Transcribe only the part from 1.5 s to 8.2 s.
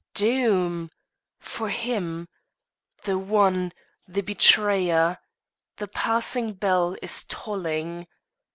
him the one the betrayer the passing bell is tolling.